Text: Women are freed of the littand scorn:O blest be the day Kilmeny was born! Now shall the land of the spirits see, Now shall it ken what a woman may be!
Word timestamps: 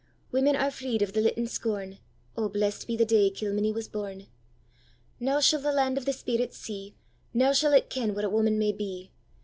Women 0.31 0.55
are 0.55 0.71
freed 0.71 1.03
of 1.03 1.13
the 1.13 1.21
littand 1.21 1.49
scorn:O 1.49 2.49
blest 2.49 2.87
be 2.87 2.97
the 2.97 3.05
day 3.05 3.29
Kilmeny 3.29 3.71
was 3.71 3.87
born! 3.87 4.25
Now 5.19 5.39
shall 5.39 5.61
the 5.61 5.71
land 5.71 5.95
of 5.95 6.05
the 6.05 6.11
spirits 6.13 6.57
see, 6.57 6.95
Now 7.35 7.53
shall 7.53 7.73
it 7.73 7.91
ken 7.91 8.15
what 8.15 8.25
a 8.25 8.29
woman 8.31 8.57
may 8.57 8.71
be! 8.71 9.11